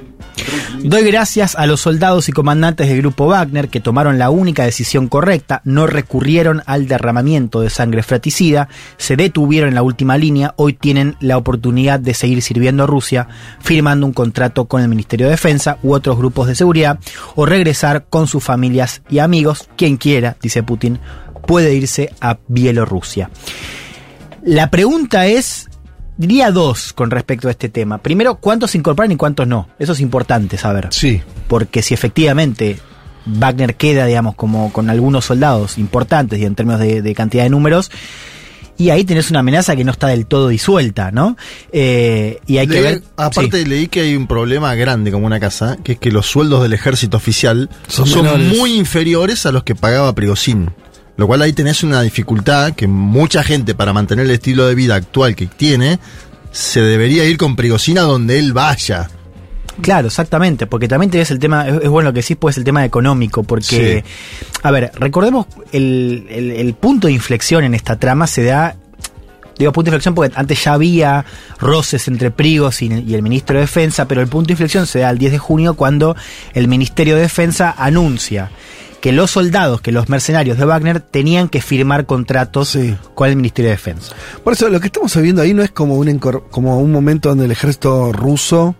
[0.84, 5.06] Doy gracias a los soldados y comandantes del grupo Wagner que tomaron la única decisión
[5.06, 10.72] correcta, no recurrieron al derramamiento de sangre fratricida, se detuvieron en la última línea, hoy
[10.72, 13.28] tienen la oportunidad de seguir sirviendo a Rusia,
[13.60, 16.98] firmando un contrato con el Ministerio de Defensa u otros grupos de seguridad,
[17.36, 20.98] o regresar con sus familias y amigos, quien quiera, dice Putin,
[21.46, 23.30] puede irse a Bielorrusia.
[24.42, 25.68] La pregunta es,
[26.22, 27.98] diría dos con respecto a este tema.
[27.98, 29.68] Primero, ¿cuántos se incorporan y cuántos no?
[29.78, 30.88] Eso es importante saber.
[30.90, 31.20] Sí.
[31.48, 32.78] Porque si efectivamente
[33.26, 37.50] Wagner queda, digamos, como con algunos soldados importantes y en términos de, de cantidad de
[37.50, 37.90] números,
[38.78, 41.36] y ahí tenés una amenaza que no está del todo disuelta, ¿no?
[41.72, 43.02] Eh, y hay que ver.
[43.16, 43.64] Aparte sí.
[43.64, 46.72] leí que hay un problema grande como una casa, que es que los sueldos del
[46.72, 50.70] ejército oficial Son muy inferiores a los que pagaba Prigozhin.
[51.22, 54.96] Lo cual ahí tenés una dificultad que mucha gente para mantener el estilo de vida
[54.96, 56.00] actual que tiene,
[56.50, 59.08] se debería ir con Prigozhin a donde él vaya.
[59.80, 62.84] Claro, exactamente, porque también tenés el tema, es, bueno lo que sí, pues el tema
[62.84, 64.02] económico, porque,
[64.64, 68.74] a ver, recordemos el, el- el punto de inflexión en esta trama se da,
[69.56, 71.24] digo punto de inflexión porque antes ya había
[71.60, 74.98] roces entre Prigos y, y el ministro de Defensa, pero el punto de inflexión se
[74.98, 76.16] da el 10 de junio cuando
[76.52, 78.50] el Ministerio de Defensa anuncia
[79.02, 82.96] que los soldados, que los mercenarios de Wagner tenían que firmar contratos Sí.
[83.14, 84.14] con el Ministerio de Defensa.
[84.42, 87.44] Por eso lo que estamos viendo ahí no es como un, como un momento donde
[87.44, 88.74] el ejército ruso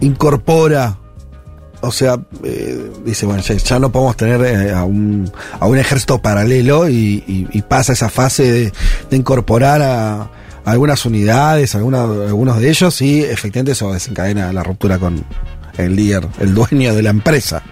[0.00, 0.98] incorpora,
[1.80, 5.78] o sea, eh, dice, bueno, ya, ya no podemos tener eh, a, un, a un
[5.78, 8.72] ejército paralelo y, y- y pasa esa fase de,
[9.10, 10.30] de incorporar a, a
[10.64, 15.24] algunas unidades, alguna- algunos de ellos y efectivamente eso desencadena la ruptura con
[15.78, 17.62] el líder, el dueño de la empresa.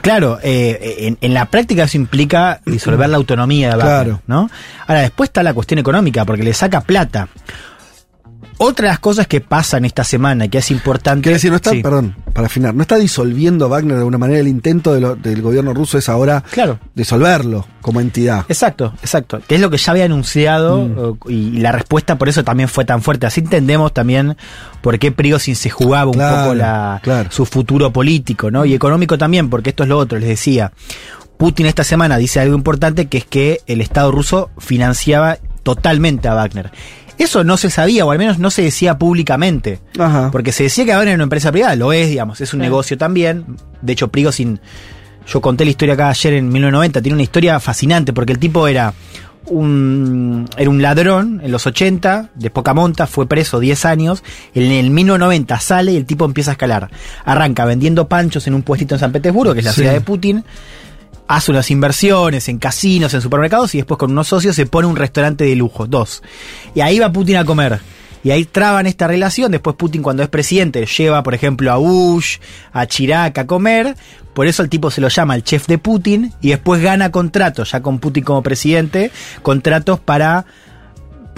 [0.00, 4.22] Claro, eh, en, en la práctica eso implica disolver la autonomía de Wagner, Claro.
[4.26, 4.50] ¿no?
[4.86, 7.28] Ahora, después está la cuestión económica, porque le saca plata.
[8.60, 11.22] Otra de las cosas que pasan esta semana, que es importante...
[11.22, 11.80] Quiere decir, no está, Sí.
[11.82, 15.40] perdón, para afinar, no está disolviendo Wagner de alguna manera, el intento de lo- del
[15.42, 16.80] gobierno ruso es ahora Claro.
[16.94, 18.44] disolverlo como entidad.
[18.48, 19.40] Exacto, exacto.
[19.46, 22.84] Que es lo que ya había anunciado eh, y la respuesta por eso también fue
[22.84, 23.26] tan fuerte.
[23.26, 24.36] Así entendemos también
[24.82, 27.30] por qué Prigozhin se jugaba un poco la, claro.
[27.30, 28.64] su futuro político, ¿no?
[28.64, 30.72] Y económico también, porque esto es lo otro, les decía.
[31.36, 36.34] Putin esta semana dice algo importante que es que el Estado ruso financiaba totalmente a
[36.34, 36.72] Wagner.
[37.18, 39.80] Eso no se sabía, o al menos no se decía públicamente.
[39.98, 40.30] Ajá.
[40.30, 42.62] Porque se decía que Wagner era una empresa privada, lo es, digamos, es un Sí.
[42.62, 43.44] negocio también.
[43.82, 44.60] De hecho, Prigozhin,
[45.26, 48.68] yo conté la historia acá ayer en 1990, tiene una historia fascinante porque el tipo
[48.68, 48.94] era
[49.46, 54.22] un, era un ladrón en los 80, de poca monta, fue preso 10 años,
[54.54, 56.90] en el 1990 sale y el tipo empieza a escalar.
[57.24, 59.80] Arranca vendiendo panchos en un puestito en San Petersburgo, que es la Sí.
[59.80, 60.44] ciudad de Putin,
[61.28, 64.96] hace unas inversiones en casinos, en supermercados y después con unos socios se pone un
[64.96, 66.22] restaurante de lujo, dos.
[66.74, 67.80] Y ahí va Putin a comer.
[68.24, 69.52] Y ahí traban esta relación.
[69.52, 72.38] Después Putin cuando es presidente lleva, por ejemplo, a Bush,
[72.72, 73.94] a Chirac a comer.
[74.34, 76.32] Por eso el tipo se lo llama el chef de Putin.
[76.40, 79.10] Y después gana contratos, ya con Putin como presidente,
[79.42, 80.46] contratos para,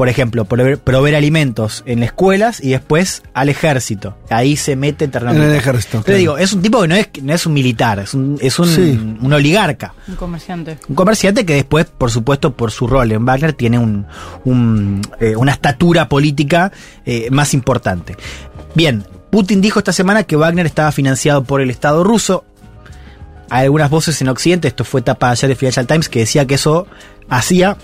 [0.00, 4.16] por ejemplo, proveer, proveer alimentos en escuelas y después al ejército.
[4.30, 5.90] Ahí se mete En el ejército.
[5.98, 6.18] Pero claro.
[6.18, 8.66] digo, es un tipo que no es, no es un militar, es un, es un,
[8.66, 8.98] Sí.
[9.20, 9.92] un oligarca.
[10.08, 10.78] Un comerciante.
[10.88, 14.06] Un comerciante que después, por supuesto, por su rol en Wagner, tiene un,
[14.46, 16.72] un, eh, una estatura política
[17.04, 18.16] eh, más importante.
[18.74, 22.46] Bien, Putin dijo esta semana que Wagner estaba financiado por el Estado ruso.
[23.50, 26.54] Hay algunas voces en Occidente, esto fue tapa ayer de Financial Times, que decía que
[26.54, 26.86] eso
[27.28, 27.76] hacía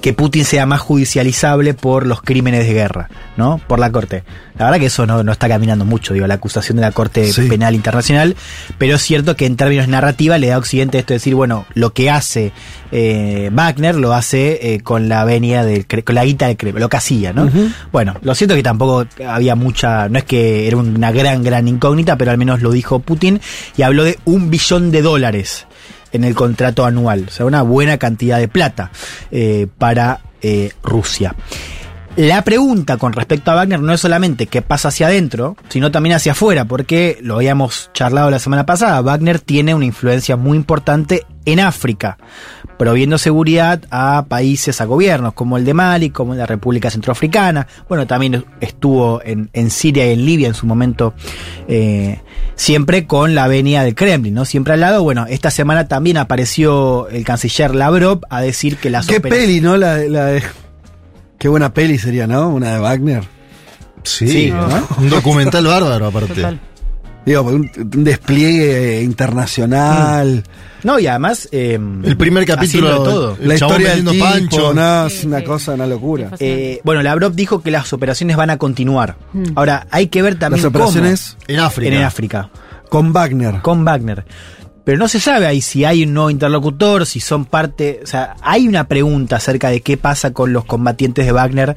[0.00, 3.60] que Putin sea más judicializable por los crímenes de guerra, ¿no?
[3.66, 4.24] Por la Corte.
[4.58, 7.32] La verdad que eso no, no está caminando mucho, digo, la acusación de la Corte
[7.32, 7.48] Sí.
[7.48, 8.36] Penal Internacional,
[8.78, 11.66] pero es cierto que en términos narrativa le da a Occidente esto de decir, bueno,
[11.74, 12.52] lo que hace
[12.90, 16.88] eh, Wagner lo hace eh, con la venia del con la guita del Kremlin, lo
[16.88, 17.50] que hacía, ¿no?
[17.92, 22.16] Bueno, lo cierto que tampoco había mucha, no es que era una gran, gran incógnita,
[22.16, 23.40] pero al menos lo dijo Putin
[23.76, 25.66] y habló de un billón de dólares
[26.12, 28.90] en el contrato anual, o sea, una buena cantidad de plata
[29.30, 31.34] eh, para eh, Rusia.
[32.18, 36.16] La pregunta con respecto a Wagner no es solamente qué pasa hacia adentro, sino también
[36.16, 41.24] hacia afuera, porque lo habíamos charlado la semana pasada, Wagner tiene una influencia muy importante
[41.44, 42.18] en África,
[42.76, 48.08] proviendo seguridad a países, a gobiernos como el de Mali, como la República Centroafricana, bueno,
[48.08, 51.14] también estuvo en, en Siria y en Libia en su momento,
[51.68, 52.20] eh,
[52.56, 54.44] siempre con la venia del Kremlin, ¿no?
[54.44, 59.06] Siempre al lado, bueno, esta semana también apareció el canciller Lavrov a decir que las
[59.06, 59.76] Qué peli, ¿no?
[59.76, 60.42] La, la de-
[61.38, 62.48] Qué buena peli sería, ¿no?
[62.48, 63.22] Una de Wagner.
[64.02, 64.68] Sí, Sí, ¿no?
[64.98, 66.34] un documental bárbaro aparte.
[66.34, 66.58] Total.
[67.26, 70.42] Digo, un, un despliegue internacional.
[70.82, 71.48] No, y además.
[71.52, 73.36] eh, El primer capítulo, de todo.
[73.40, 74.72] el la historia del tipo, pancho.
[74.72, 75.44] no, es Sí, una sí.
[75.44, 76.30] cosa, una locura.
[76.38, 79.16] Eh, bueno, Lavrov dijo que las operaciones van a continuar.
[79.32, 79.44] Mm.
[79.56, 81.90] Ahora, hay que ver también Las operaciones En África.
[81.90, 82.50] cómo en África,
[82.88, 83.60] con Wagner.
[83.60, 84.24] con Wagner.
[84.88, 88.00] Pero no se sabe ahí si hay un nuevo interlocutor, si son parte.
[88.02, 91.76] O sea, hay una pregunta acerca de qué pasa con los combatientes de Wagner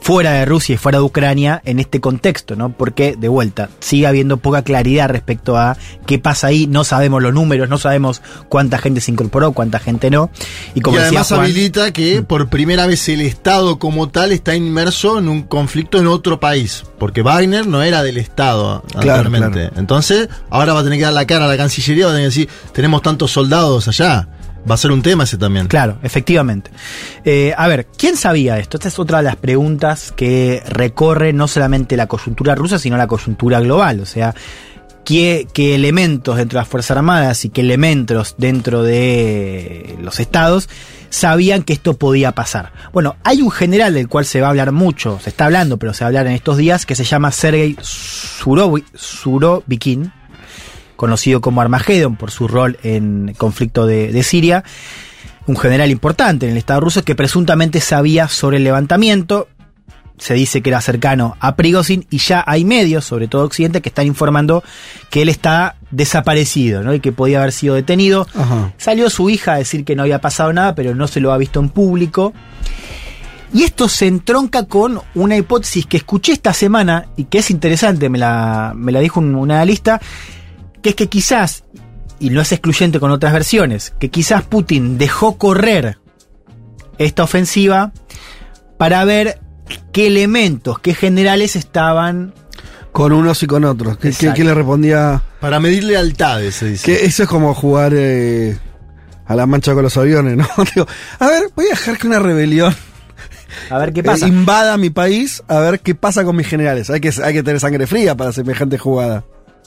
[0.00, 2.70] fuera de Rusia y fuera de Ucrania en este contexto, ¿no?
[2.72, 5.76] Porque, de vuelta, sigue habiendo poca claridad respecto a
[6.06, 10.10] qué pasa ahí, no sabemos los números, no sabemos cuánta gente se incorporó, cuánta gente
[10.10, 10.30] no.
[10.74, 14.32] Y como y decía además Juan, habilita que por primera vez el Estado como tal
[14.32, 16.84] está inmerso en un conflicto en otro país.
[16.98, 19.60] Porque Wagner no era del Estado Claro, anteriormente.
[19.68, 19.74] claro.
[19.78, 22.30] Entonces, ahora va a tener que dar la cara a la Cancillería, va a tener
[22.30, 24.28] que decir, tenemos tantos soldados allá.
[24.70, 25.66] Va a ser un tema ese también.
[25.66, 26.70] Claro, efectivamente.
[27.24, 28.76] Eh, a ver, ¿quién sabía esto?
[28.76, 33.06] Esta es otra de las preguntas que recorre no solamente la coyuntura rusa, sino la
[33.08, 33.98] coyuntura global.
[34.00, 34.34] O sea,
[35.04, 40.68] ¿qué, elementos dentro de las Fuerzas Armadas y qué elementos dentro de los estados
[41.10, 42.72] sabían que esto podía pasar?
[42.92, 45.92] Bueno, hay un general del cual se va a hablar mucho, se está hablando, pero
[45.92, 50.12] se va a hablar en estos días, que se llama Sergei Surovi- Surovikin
[51.02, 54.62] conocido como Armageddon por su rol en el conflicto de, de Siria,
[55.48, 59.48] un general importante en el Estado ruso que presuntamente sabía sobre el levantamiento.
[60.16, 63.88] Se dice que era cercano a Prigozhin y ya hay medios, sobre todo Occidente, que
[63.88, 64.62] están informando
[65.10, 66.94] que él está desaparecido ¿no?
[66.94, 68.28] y que podía haber sido detenido.
[68.36, 68.72] Ajá.
[68.76, 71.36] Salió su hija a decir que no había pasado nada, pero no se lo ha
[71.36, 72.32] visto en público.
[73.52, 78.08] Y esto se entronca con una hipótesis que escuché esta semana y que es interesante,
[78.08, 80.00] me la, me la dijo un, un analista,
[80.82, 81.64] que es que quizás,
[82.18, 85.98] y no es excluyente con otras versiones, que quizás Putin dejó correr
[86.98, 87.92] esta ofensiva
[88.78, 89.40] para ver
[89.92, 92.34] qué elementos, qué generales estaban...
[92.92, 93.96] Con unos y con otros.
[93.96, 94.34] ¿Qué, qué- Exacto.
[94.36, 95.22] qué le respondía?
[95.40, 96.84] Para medir lealtades, se dice.
[96.84, 98.58] Que eso es como jugar eh,
[99.24, 100.46] a la mancha con los aviones, ¿no?
[100.74, 100.86] Digo,
[101.18, 102.74] a ver, voy a dejar que una rebelión
[103.70, 104.28] A ver qué eh, pasa.
[104.28, 106.90] invada mi país, a ver qué pasa con mis generales.
[106.90, 109.24] Hay que, hay que tener sangre fría para semejante jugada.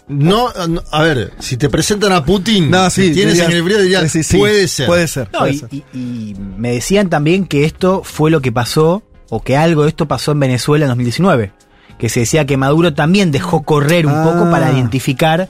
[0.07, 3.63] No, no, a ver, si te presentan a Putin, No, sí, si tienes dirías- sangre
[3.63, 4.85] fría, dirías, sí, sí, puede ser.
[4.85, 5.29] Puede ser.
[5.33, 5.69] No, puede y, ser.
[5.71, 9.89] y- y me decían también que esto fue lo que pasó, o que algo de
[9.89, 11.53] esto pasó en Venezuela en 2019.
[11.97, 14.23] Que se decía que Maduro también dejó correr un Ah.
[14.23, 15.49] poco para identificar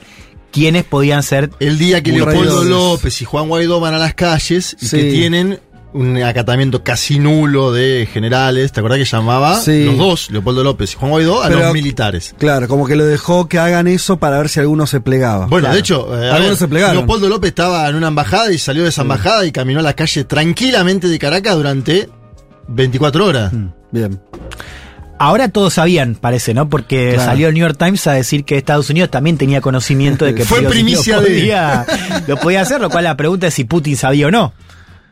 [0.52, 1.50] quiénes podían ser.
[1.60, 2.64] El día que Leopoldo.
[2.64, 4.96] López y Juan Guaidó van a las calles y Sí.
[4.96, 5.60] que tienen
[5.96, 9.84] un acatamiento casi nulo de generales, ¿te acuerdas que llamaba Sí.
[9.86, 12.34] los dos, Leopoldo López y Juan Guaidó, a Pero- los militares?
[12.38, 15.46] Claro, como que lo dejó que hagan eso para ver si alguno se plegaba.
[15.46, 15.74] Bueno, Claro.
[15.74, 16.96] de hecho, eh, Algunos ver, se plegaron.
[16.96, 19.94] Leopoldo López estaba en una embajada y salió de esa embajada y caminó a la
[19.94, 22.08] calle tranquilamente de Caracas durante
[22.68, 23.52] 24 horas.
[23.52, 24.20] Mm, Bien.
[25.18, 26.68] Ahora todos sabían, parece, ¿no?
[26.68, 27.30] Porque Claro.
[27.30, 30.44] salió el New York Times a decir que Estados Unidos también tenía conocimiento de que
[30.44, 31.86] Fue primicia lo de- podía,
[32.26, 34.52] lo podía hacer, lo cual la pregunta es si Putin sabía o no.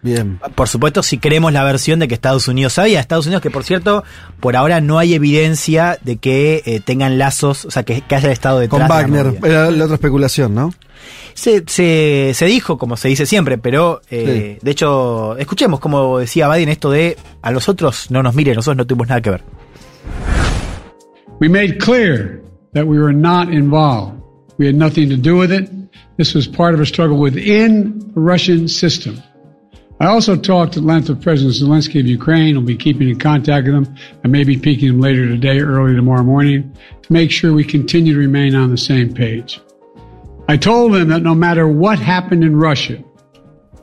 [0.05, 0.39] Bien.
[0.55, 3.01] Por supuesto, si creemos la versión de que Estados Unidos sabía.
[3.01, 4.05] Estados Unidos, que por cierto,
[4.39, 8.31] por ahora no hay evidencia de que eh, tengan lazos, o sea, que, que haya
[8.31, 9.49] estado detrás Con de la Wagner, movida.
[9.49, 10.75] era la otra especulación, ¿no?
[11.33, 16.49] Se, se, se dijo, como se dice siempre, pero eh, de hecho, escuchemos como decía
[16.49, 19.43] Biden esto de a los otros no nos miren, nosotros no tuvimos nada que ver.
[21.41, 22.43] We made clear
[22.75, 24.21] that we were not involved.
[24.59, 25.69] We had nothing to do with it.
[26.19, 29.17] This was part of a struggle within the Russian system.
[30.01, 32.57] I also talked at length with President Zelensky of Ukraine.
[32.57, 33.97] I'll be keeping in contact with him.
[34.25, 38.15] I may be peeking him later today, early tomorrow morning, to make sure we continue
[38.15, 39.61] to remain on the same page.
[40.49, 43.03] I told him that no matter what happened in Russia,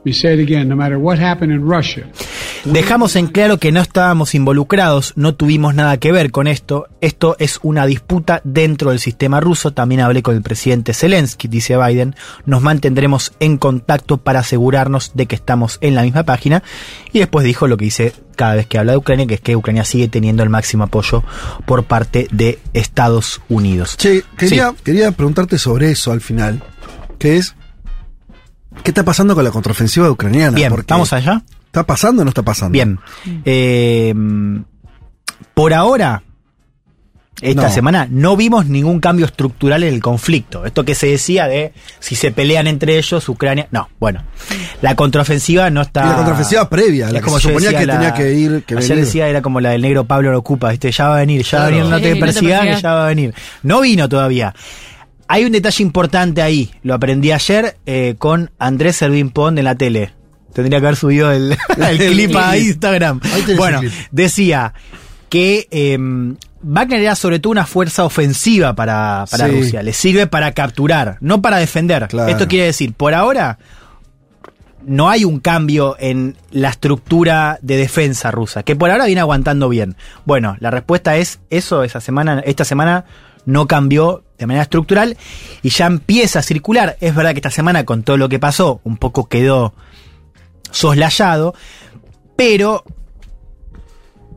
[0.04, 2.06] me say it again, no matter what happened in Russia,
[2.64, 6.86] Dejamos en claro que no estábamos involucrados, no tuvimos nada que ver con esto.
[7.00, 9.72] Esto es una disputa dentro del sistema ruso.
[9.72, 12.14] También hablé con el presidente Zelensky, dice Biden.
[12.46, 16.62] Nos mantendremos en contacto para asegurarnos de que estamos en la misma página.
[17.12, 19.56] Y después dijo lo que dice cada vez que habla de Ucrania, que es que
[19.56, 21.24] Ucrania sigue teniendo el máximo apoyo
[21.66, 23.96] por parte de Estados Unidos.
[23.96, 24.76] Che, quería, Sí.
[24.84, 26.62] quería preguntarte sobre eso al final,
[27.18, 27.56] que es,
[28.84, 30.54] ¿qué está pasando con la contraofensiva ucraniana?
[30.54, 31.42] Bien, Porque ¿vamos allá?
[31.72, 32.72] ¿Está pasando o no está pasando?
[32.72, 32.98] Bien.
[33.46, 34.12] Eh,
[35.54, 36.22] por ahora,
[37.40, 37.70] esta No.
[37.72, 40.66] semana, no vimos ningún cambio estructural en el conflicto.
[40.66, 43.68] Esto que se decía de si se pelean entre ellos, Ucrania.
[43.70, 44.22] No, bueno.
[44.82, 46.04] La contraofensiva no está.
[46.04, 49.04] Y la contraofensiva previa, la como suponía que la- tenía que ir, que ayer venir.
[49.06, 50.92] decía, era como la del negro Pablo lo ocupa, ¿viste?
[50.92, 52.92] Ya va a venir, ya va a venir, no te no te persigas, que ya
[52.92, 53.34] va a venir.
[53.62, 54.54] No vino todavía.
[55.26, 59.74] Hay un detalle importante ahí, lo aprendí ayer eh, con Andrés Servín Pond en la
[59.74, 60.12] tele.
[60.52, 63.20] Tendría que haber subido el, el clip a Instagram.
[63.56, 64.74] Bueno, decía
[65.28, 65.98] que eh,
[66.62, 69.52] Wagner era sobre todo una fuerza ofensiva para, para Sí.
[69.52, 69.82] Rusia.
[69.82, 72.06] Le sirve para capturar, no para defender.
[72.08, 72.30] Claro.
[72.30, 73.58] Esto quiere decir, por ahora
[74.84, 79.68] no hay un cambio en la estructura de defensa rusa, que por ahora viene aguantando
[79.68, 79.96] bien.
[80.24, 83.04] Bueno, la respuesta es eso, esa semana, esta semana
[83.44, 85.16] no cambió de manera estructural
[85.62, 86.96] y ya empieza a circular.
[87.00, 89.72] Es verdad que esta semana con todo lo que pasó un poco quedó
[90.72, 91.54] soslayado,
[92.36, 92.84] pero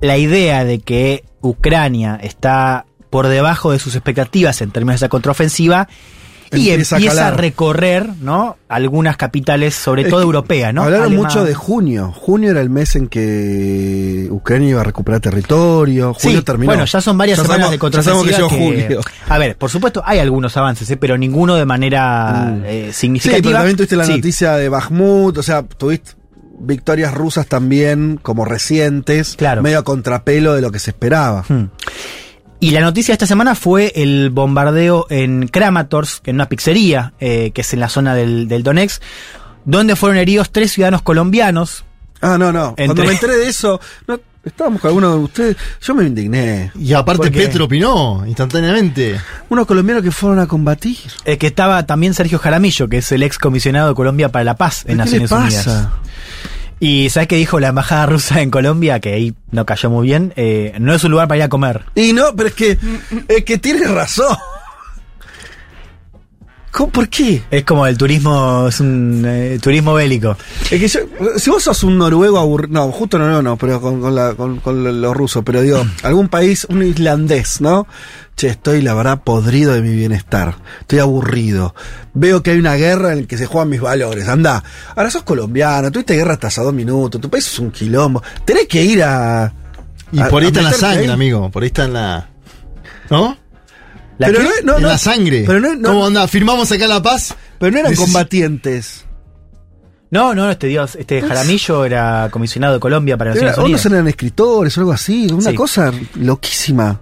[0.01, 5.09] la idea de que Ucrania está por debajo de sus expectativas en términos de esa
[5.09, 5.87] contraofensiva
[6.51, 7.41] y Empieza a empieza, a, calar.
[7.41, 8.55] recorrer, ¿no?
[8.69, 10.83] Algunas capitales, sobre Es todo europeas, ¿no?
[10.83, 12.11] Hablaron mucho de junio.
[12.15, 16.13] Junio era el mes en que Ucrania iba a recuperar territorio.
[16.13, 16.69] Junio Sí, terminó.
[16.71, 18.47] Bueno, ya son varias Ya semanas sabemos- de contraofensiva.
[18.49, 19.01] que que- julio.
[19.27, 20.97] A ver, por supuesto, hay algunos avances, ¿eh?
[20.97, 22.63] pero ninguno de manera Mm.
[22.65, 23.41] eh, Sí, significativa.
[23.43, 24.11] pero también tuviste la Sí.
[24.13, 26.11] noticia de Bakhmut, o sea, tuviste
[26.59, 29.61] victorias rusas también como recientes, Claro.
[29.61, 31.43] medio a contrapelo de lo que se esperaba.
[31.47, 31.65] Hmm.
[32.59, 37.51] Y la noticia de esta semana fue el bombardeo en Kramatorsk, en una pizzería, eh,
[37.53, 39.01] que es en la zona del, del Donetsk,
[39.65, 41.83] donde fueron heridos tres ciudadanos colombianos.
[42.21, 42.73] Ah, no, no.
[42.75, 46.71] Cuando me enteré de eso, no, estábamos con algunos de ustedes, yo me indigné.
[46.79, 47.31] Y aparte.
[47.31, 49.19] Petro opinó instantáneamente.
[49.49, 50.97] Unos colombianos que fueron a combatir.
[51.25, 54.55] eh, que estaba también Sergio Jaramillo, que es el ex comisionado de Colombia para la
[54.55, 55.87] Paz en ¿Qué le Naciones Unidas.
[56.79, 58.99] Y ¿sabes qué dijo la embajada rusa en Colombia?
[58.99, 60.33] Que ahí no cayó muy bien.
[60.35, 61.85] Eh, no es un lugar para ir a comer.
[61.95, 62.77] Y no, pero es que,
[63.27, 64.37] es que tiene razón.
[66.75, 67.41] ¿Cómo, ¿Por qué?
[67.49, 70.35] Es como el turismo, es un eh, turismo bélico.
[70.69, 70.99] Es que yo-
[71.37, 74.59] si vos sos un noruego aburrido, no, justo noruego no, pero con, con, la- con-
[74.59, 77.87] con los rusos, pero digo, algún país, un islandés, ¿no?
[78.35, 81.73] Che, estoy la verdad podrido de mi bienestar, estoy aburrido,
[82.13, 84.61] veo que hay una guerra en la que se juegan mis valores, anda,
[84.97, 88.67] ahora sos colombiano, tuviste guerra hasta hace dos minutos, tu país es un quilombo, tenés
[88.67, 89.53] que ir a...
[90.11, 91.09] Y a- por ahí está en la sangre, ahí.
[91.09, 91.49] amigo.
[91.49, 92.27] Por ahí está en la.
[93.09, 93.37] ¿No?
[94.17, 95.43] ¿La Pero no, no, en no, la sangre.
[95.45, 96.27] Pero no, no- ¿Cómo anda?
[96.27, 97.35] Firmamos acá la paz.
[97.59, 99.05] pero no eran Neces- combatientes.
[100.11, 103.85] No, no, este Dios, este Jaramillo era comisionado de Colombia para Naciones Unidas.
[103.87, 105.55] eran escritores o algo así, una Sí.
[105.55, 107.01] cosa loquísima.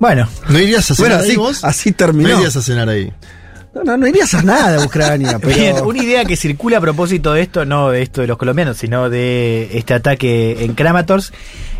[0.00, 1.64] Bueno, ¿No irías a cenar Bueno, ahí así, vos?
[1.64, 2.36] así No terminó.
[2.38, 3.12] irías a cenar ahí.
[3.78, 5.54] No, no, no irías a nada a Ucrania, pero...
[5.54, 8.76] bien, una idea que circula a propósito de esto, no de esto de los colombianos,
[8.76, 11.32] sino de este ataque en Kramatorsk,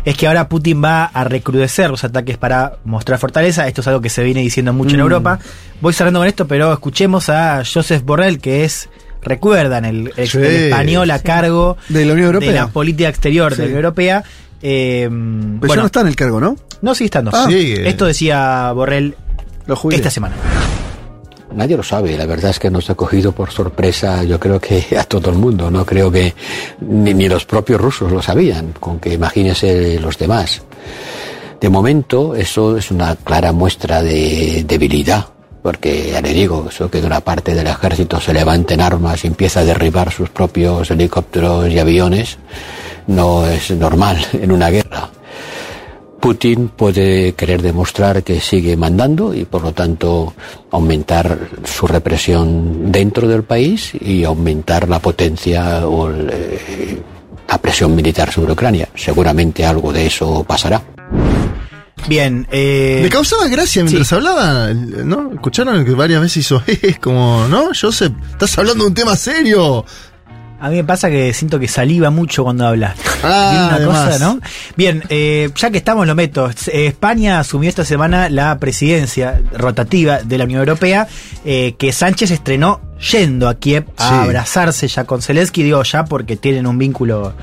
[0.05, 3.67] es que ahora Putin va a recrudecer los ataques para mostrar fortaleza.
[3.67, 5.03] Esto es algo que se viene diciendo mucho en Mm.
[5.03, 5.39] Europa.
[5.81, 8.89] Voy cerrando con esto, pero escuchemos a Joseph Borrell, que es,
[9.21, 10.37] recuerdan, el, el- Sí.
[10.37, 12.49] el español a cargo De la Unión Europea.
[12.49, 13.57] de la política exterior Sí.
[13.57, 14.23] de la Unión Europea.
[14.61, 15.07] Eh,
[15.61, 16.55] Pero ya no está en el cargo, ¿no?
[16.81, 17.31] no sigue estando.
[17.33, 17.47] Ah.
[17.51, 19.15] Esto decía Borrell
[19.91, 20.35] esta semana.
[21.53, 24.85] Nadie lo sabe, la verdad es que nos ha cogido por sorpresa, yo creo que
[24.99, 26.33] a todo el mundo, no creo que
[26.81, 30.61] ni, los propios rusos lo sabían, con que imagínese los demás.
[31.59, 35.25] De momento, eso es una clara muestra de debilidad,
[35.61, 39.23] porque ya le digo, eso que de una parte del ejército se levanta en armas
[39.23, 42.37] y empieza a derribar sus propios helicópteros y aviones,
[43.07, 45.09] no es normal en una guerra.
[46.19, 50.33] Putin puede querer demostrar que sigue mandando y por lo tanto
[50.71, 57.01] aumentar su represión dentro del país y aumentar la potencia o el, eh,
[57.47, 58.89] la presión militar sobre Ucrania.
[58.95, 60.81] Seguramente algo de eso pasará.
[62.07, 65.33] Bien, eh, Me causaba gracia mientras hablaba, ¿no?
[65.33, 66.63] Escucharon que varias veces hizo,
[67.01, 67.69] como, ¿no?
[67.79, 69.85] Joseph, estás hablando de un tema serio.
[70.61, 72.95] A mí me pasa que siento que saliva mucho cuando habla.
[73.23, 74.05] Ah, Tiene una además.
[74.13, 74.39] cosa, ¿no?
[74.75, 76.49] Bien, eh, ya que estamos, lo meto.
[76.71, 81.07] Eh, España asumió esta semana la presidencia rotativa de la Unión Europea,
[81.45, 84.15] eh, que Sánchez estrenó yendo a Kiev a Sí.
[84.15, 87.33] abrazarse ya con Zelensky, digo ya porque tienen un vínculo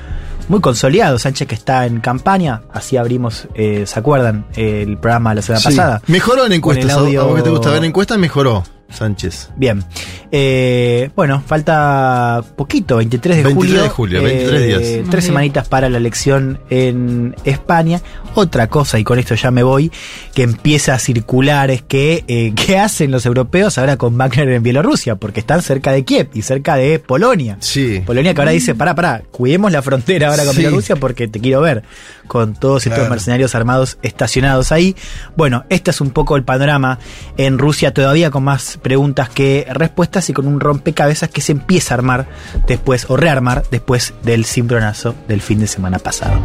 [0.47, 1.17] muy consolidado.
[1.17, 4.45] Sánchez que está en campaña, así abrimos, eh, ¿se acuerdan?
[4.55, 5.69] El programa la semana Sí.
[5.69, 6.01] pasada.
[6.07, 6.91] Mejoró en encuestas.
[6.91, 8.17] ¿A vos- audio- ¿A vos que te gusta ver encuestas?
[8.19, 9.49] Mejoró Sánchez.
[9.55, 9.83] Bien.
[10.31, 13.83] Eh, bueno, falta poquito, 23 de 23 julio.
[13.83, 15.09] de julio, 23 días.
[15.09, 18.01] Tres semanitas para la elección en España.
[18.35, 19.91] Otra cosa, y con esto ya me voy,
[20.33, 24.63] que empieza a circular es que, eh, ¿qué hacen los europeos ahora con Wagner en
[24.63, 25.15] Bielorrusia?
[25.15, 27.57] Porque están cerca de Kiev y cerca de Polonia.
[27.59, 28.01] Sí.
[28.05, 30.59] Polonia que ahora dice, pará, pará, cuidemos la frontera ahora con Sí.
[30.59, 31.83] Bielorrusia porque te quiero ver
[32.27, 34.95] con todos estos mercenarios armados estacionados ahí.
[35.35, 36.99] Bueno, este es un poco el panorama
[37.37, 38.43] en Rusia, todavía con
[38.77, 42.27] preguntas que respuestas y con un rompecabezas que se empieza a armar
[42.67, 46.39] después, o rearmar después del cimbronazo del fin de semana pasado.